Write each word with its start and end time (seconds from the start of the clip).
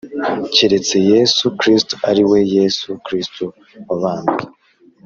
Keretse 0.55 0.97
yesu 1.11 1.43
kristo 1.59 1.93
ari 2.09 2.23
we 2.29 2.39
yesu 2.55 2.89
kristo 3.05 3.43
wabambwe 3.87 4.41